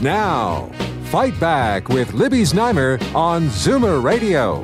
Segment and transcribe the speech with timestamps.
[0.00, 0.70] Now,
[1.06, 4.62] Fight Back with Libby Znaimer on Zoomer Radio.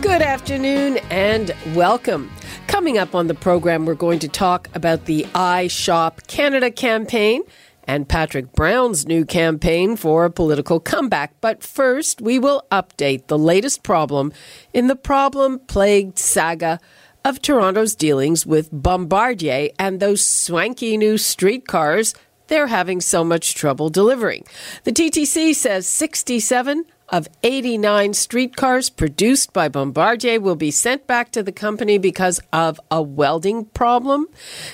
[0.00, 2.30] Good afternoon and welcome.
[2.68, 7.42] Coming up on the program, we're going to talk about the I Shop Canada campaign
[7.82, 11.34] and Patrick Brown's new campaign for a political comeback.
[11.40, 14.32] But first, we will update the latest problem
[14.72, 16.78] in the problem plagued saga
[17.24, 22.14] of Toronto's dealings with Bombardier and those swanky new streetcars
[22.48, 24.44] they're having so much trouble delivering.
[24.84, 31.44] The TTC says 67 of 89 streetcars produced by Bombardier will be sent back to
[31.44, 34.26] the company because of a welding problem.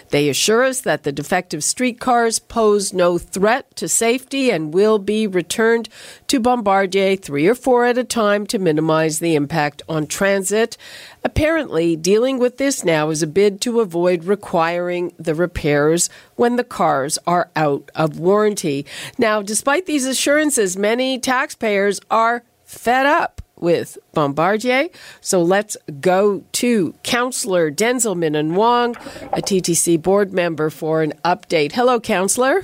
[0.08, 5.26] They assure us that the defective streetcars pose no threat to safety and will be
[5.26, 5.90] returned
[6.28, 10.78] to Bombardier three or four at a time to minimize the impact on transit.
[11.22, 16.64] Apparently, dealing with this now is a bid to avoid requiring the repairs when the
[16.64, 18.86] cars are out of warranty.
[19.18, 22.29] Now, despite these assurances, many taxpayers are
[22.70, 24.88] fed up with Bombardier.
[25.20, 28.96] So let's go to Councillor Denzil Minnan-Wong,
[29.32, 31.72] a TTC board member, for an update.
[31.72, 32.62] Hello, Councillor.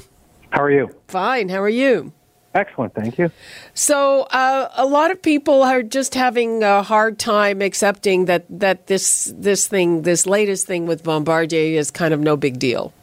[0.51, 0.95] How are you?
[1.09, 1.51] Fine.
[1.51, 2.13] How are you?
[2.55, 3.31] Excellent, thank you.
[3.75, 8.87] So, uh, a lot of people are just having a hard time accepting that, that
[8.87, 12.95] this this thing, this latest thing with Bombardier, is kind of no big deal.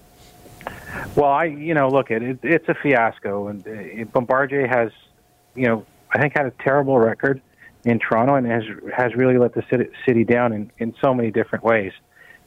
[1.16, 4.92] Well, I, you know, look, it, it it's a fiasco, and uh, Bombardier has,
[5.54, 7.42] you know, I think had a terrible record
[7.86, 8.64] in Toronto, and has
[8.96, 11.92] has really let the city, city down in in so many different ways.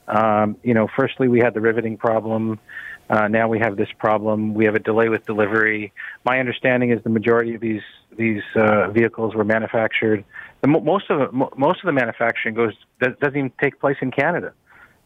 [0.08, 2.60] Um, you know, firstly, we had the riveting problem.
[3.08, 4.54] Uh, now we have this problem.
[4.54, 5.92] We have a delay with delivery.
[6.24, 7.82] My understanding is the majority of these
[8.16, 10.24] these uh, vehicles were manufactured.
[10.62, 14.52] The, most of the, most of the manufacturing goes doesn't even take place in Canada,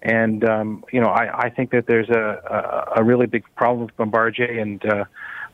[0.02, 3.86] and um, you know I, I think that there's a, a, a really big problem
[3.86, 5.04] with Bombardier, and uh,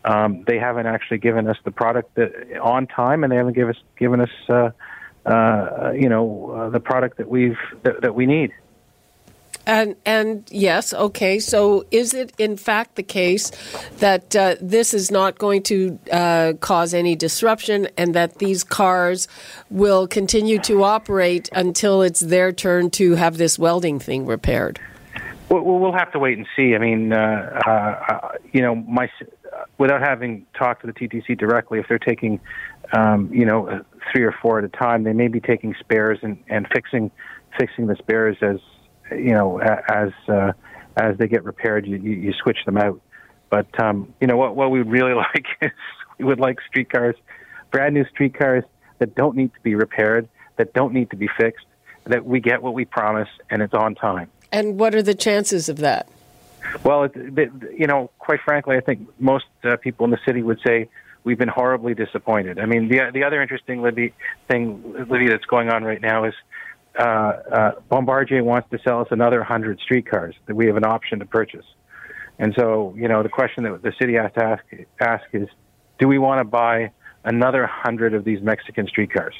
[0.06, 3.74] um, they haven't actually given us the product that, on time, and they haven't given
[3.74, 4.70] us given us uh,
[5.26, 8.52] uh, you know uh, the product that we've that, that we need.
[9.66, 11.40] And and yes, okay.
[11.40, 13.50] So is it in fact the case
[13.98, 19.26] that uh, this is not going to uh, cause any disruption, and that these cars
[19.68, 24.78] will continue to operate until it's their turn to have this welding thing repaired?
[25.48, 26.76] Well, we'll have to wait and see.
[26.76, 29.10] I mean, uh, uh you know, my
[29.78, 32.40] without having talked to the TTC directly, if they're taking,
[32.92, 36.38] um, you know, three or four at a time, they may be taking spares and,
[36.48, 37.10] and fixing
[37.58, 38.58] fixing the spares as
[39.12, 40.52] you know, as uh,
[40.96, 43.00] as they get repaired, you, you, you switch them out.
[43.50, 44.56] But um, you know what?
[44.56, 45.70] What we would really like is
[46.18, 47.16] we would like streetcars,
[47.70, 48.64] brand new streetcars
[48.98, 51.66] that don't need to be repaired, that don't need to be fixed,
[52.04, 54.30] that we get what we promise and it's on time.
[54.52, 56.08] And what are the chances of that?
[56.84, 60.42] Well, it, it, you know, quite frankly, I think most uh, people in the city
[60.42, 60.88] would say
[61.24, 62.58] we've been horribly disappointed.
[62.58, 64.14] I mean, the the other interesting Libby
[64.48, 66.34] thing, Libby, that's going on right now is
[66.98, 71.18] uh, uh, Bombardier wants to sell us another 100 streetcars that we have an option
[71.18, 71.66] to purchase.
[72.38, 74.64] And so, you know, the question that the city has to ask,
[75.00, 75.48] ask is,
[75.98, 76.90] do we want to buy
[77.24, 79.34] another 100 of these Mexican streetcars?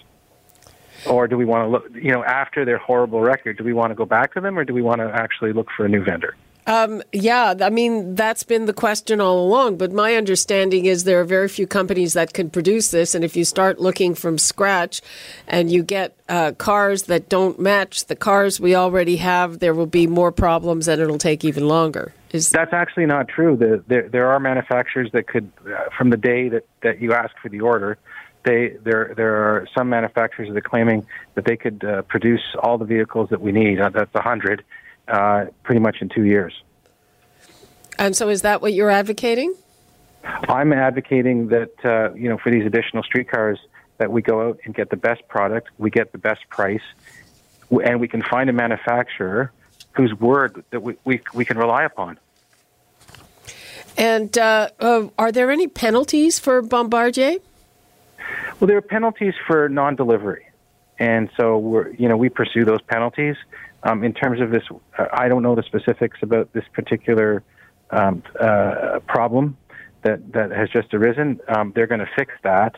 [1.06, 3.90] Or do we want to look, you know, after their horrible record, do we want
[3.90, 6.02] to go back to them or do we want to actually look for a new
[6.02, 6.34] vendor?
[6.66, 9.76] Um, yeah, I mean, that's been the question all along.
[9.76, 13.14] But my understanding is there are very few companies that can produce this.
[13.14, 15.00] And if you start looking from scratch
[15.46, 19.86] and you get uh, cars that don't match the cars we already have, there will
[19.86, 22.12] be more problems and it'll take even longer.
[22.32, 23.56] Is That's actually not true.
[23.56, 27.34] The, there, there are manufacturers that could, uh, from the day that, that you ask
[27.40, 27.96] for the order,
[28.44, 32.76] they, there, there are some manufacturers that are claiming that they could uh, produce all
[32.78, 33.80] the vehicles that we need.
[33.80, 34.64] Uh, that's 100
[35.08, 36.52] uh, pretty much in two years.
[37.98, 39.54] And so, is that what you're advocating?
[40.24, 43.58] I'm advocating that uh, you know for these additional streetcars
[43.98, 46.82] that we go out and get the best product, we get the best price,
[47.70, 49.52] and we can find a manufacturer
[49.92, 52.18] whose word that we, we, we can rely upon.
[53.96, 57.36] And uh, uh, are there any penalties for Bombardier?
[58.60, 60.46] Well, there are penalties for non-delivery,
[60.98, 63.36] and so we're you know we pursue those penalties.
[63.82, 64.64] Um, in terms of this,
[64.98, 67.42] uh, I don't know the specifics about this particular
[67.90, 69.56] um, uh, problem
[70.02, 71.40] that that has just arisen.
[71.48, 72.74] Um, they're going to fix that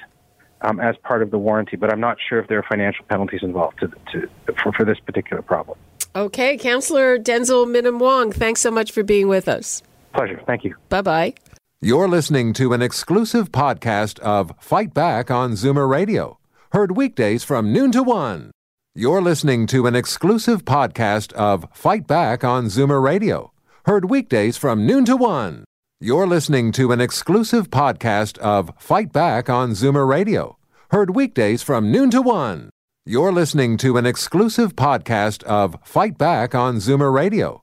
[0.62, 3.40] um, as part of the warranty, but I'm not sure if there are financial penalties
[3.42, 4.28] involved to, to,
[4.62, 5.78] for, for this particular problem.
[6.16, 9.82] Okay, Councillor Denzil Minnan Wong, thanks so much for being with us.
[10.14, 10.40] Pleasure.
[10.46, 10.74] Thank you.
[10.88, 11.34] Bye bye.
[11.80, 16.37] You're listening to an exclusive podcast of Fight Back on Zoomer Radio,
[16.72, 18.50] heard weekdays from noon to one.
[18.94, 23.52] You're listening to an exclusive podcast of Fight Back on Zoomer Radio,
[23.86, 25.64] heard weekdays from noon to one.
[26.00, 30.58] You're listening to an exclusive podcast of Fight Back on Zoomer Radio,
[30.90, 32.68] heard weekdays from noon to one.
[33.06, 37.62] You're listening to an exclusive podcast of Fight Back on Zoomer Radio,